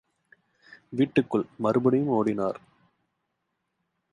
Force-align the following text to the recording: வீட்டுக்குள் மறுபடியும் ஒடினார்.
வீட்டுக்குள் 0.93 1.45
மறுபடியும் 1.57 2.11
ஒடினார். 2.11 2.59